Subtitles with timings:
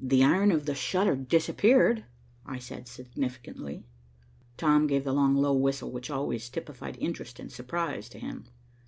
[0.00, 2.04] "The iron of the shutter disappeared,"
[2.46, 3.84] I said significantly.
[4.56, 8.44] Tom gave the long, low whistle which always typified interest and surprise to him.